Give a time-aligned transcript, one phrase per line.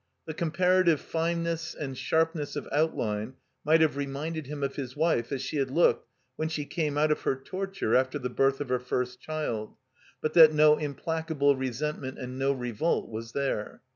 [0.25, 5.31] The compara tive fineness and sharpness of outline might have reminded him of his wife
[5.31, 8.69] as she had looked when she came out of her torture after the birth of
[8.69, 9.75] her first child,
[10.19, 13.83] but that no implacable resentment and no revolt was there.